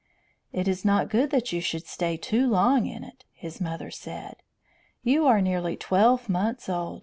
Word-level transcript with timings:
"It 0.51 0.67
is 0.67 0.83
not 0.83 1.11
good 1.11 1.29
that 1.29 1.51
you 1.53 1.61
should 1.61 1.85
stay 1.85 2.17
too 2.17 2.47
long 2.49 2.87
in 2.87 3.03
it," 3.03 3.23
his 3.35 3.61
mother 3.61 3.91
said. 3.91 4.37
"You 5.03 5.27
are 5.27 5.41
nearly 5.41 5.75
twelve 5.77 6.27
months 6.27 6.67
old. 6.67 6.99